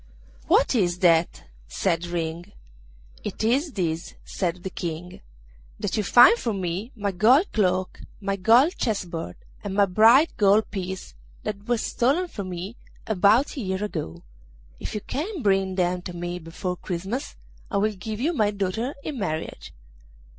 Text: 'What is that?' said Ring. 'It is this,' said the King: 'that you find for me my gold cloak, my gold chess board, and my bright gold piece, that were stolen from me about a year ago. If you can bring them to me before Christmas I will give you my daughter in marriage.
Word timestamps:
'What 0.47 0.73
is 0.73 0.97
that?' 0.97 1.43
said 1.67 2.07
Ring. 2.07 2.53
'It 3.23 3.43
is 3.43 3.73
this,' 3.73 4.15
said 4.25 4.63
the 4.63 4.71
King: 4.71 5.21
'that 5.79 5.95
you 5.95 6.01
find 6.01 6.39
for 6.39 6.53
me 6.55 6.91
my 6.95 7.11
gold 7.11 7.51
cloak, 7.53 7.99
my 8.19 8.35
gold 8.35 8.75
chess 8.77 9.05
board, 9.05 9.35
and 9.63 9.75
my 9.75 9.85
bright 9.85 10.35
gold 10.37 10.71
piece, 10.71 11.13
that 11.43 11.67
were 11.67 11.77
stolen 11.77 12.27
from 12.29 12.49
me 12.49 12.77
about 13.05 13.55
a 13.55 13.61
year 13.61 13.83
ago. 13.83 14.23
If 14.79 14.95
you 14.95 15.01
can 15.01 15.43
bring 15.43 15.75
them 15.75 16.01
to 16.01 16.13
me 16.15 16.39
before 16.39 16.77
Christmas 16.77 17.35
I 17.69 17.77
will 17.77 17.93
give 17.93 18.19
you 18.19 18.33
my 18.33 18.49
daughter 18.49 18.95
in 19.03 19.19
marriage. 19.19 19.71